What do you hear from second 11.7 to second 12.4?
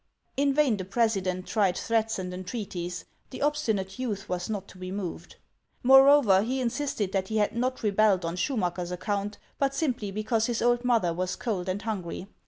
hungry.